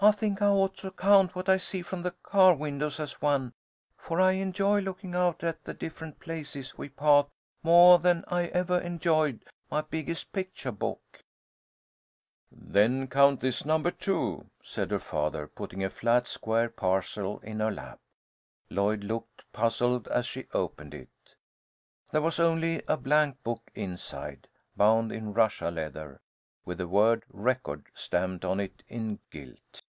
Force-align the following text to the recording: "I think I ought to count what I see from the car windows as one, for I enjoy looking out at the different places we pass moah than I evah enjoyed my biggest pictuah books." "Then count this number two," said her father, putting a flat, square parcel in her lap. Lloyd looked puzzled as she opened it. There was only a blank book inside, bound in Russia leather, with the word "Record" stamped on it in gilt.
"I 0.00 0.12
think 0.12 0.40
I 0.40 0.46
ought 0.46 0.76
to 0.76 0.92
count 0.92 1.34
what 1.34 1.48
I 1.48 1.56
see 1.56 1.82
from 1.82 2.02
the 2.02 2.12
car 2.12 2.54
windows 2.54 3.00
as 3.00 3.20
one, 3.20 3.52
for 3.96 4.20
I 4.20 4.30
enjoy 4.34 4.78
looking 4.80 5.16
out 5.16 5.42
at 5.42 5.64
the 5.64 5.74
different 5.74 6.20
places 6.20 6.78
we 6.78 6.88
pass 6.88 7.24
moah 7.64 7.98
than 7.98 8.22
I 8.28 8.42
evah 8.46 8.80
enjoyed 8.80 9.44
my 9.72 9.80
biggest 9.80 10.30
pictuah 10.30 10.78
books." 10.78 11.24
"Then 12.52 13.08
count 13.08 13.40
this 13.40 13.64
number 13.64 13.90
two," 13.90 14.48
said 14.62 14.92
her 14.92 15.00
father, 15.00 15.48
putting 15.48 15.82
a 15.82 15.90
flat, 15.90 16.28
square 16.28 16.68
parcel 16.68 17.40
in 17.40 17.58
her 17.58 17.72
lap. 17.72 17.98
Lloyd 18.70 19.02
looked 19.02 19.50
puzzled 19.52 20.06
as 20.06 20.26
she 20.26 20.46
opened 20.52 20.94
it. 20.94 21.08
There 22.12 22.22
was 22.22 22.38
only 22.38 22.84
a 22.86 22.96
blank 22.96 23.42
book 23.42 23.68
inside, 23.74 24.46
bound 24.76 25.10
in 25.10 25.34
Russia 25.34 25.72
leather, 25.72 26.20
with 26.64 26.78
the 26.78 26.86
word 26.86 27.24
"Record" 27.32 27.86
stamped 27.94 28.44
on 28.44 28.60
it 28.60 28.84
in 28.86 29.18
gilt. 29.32 29.82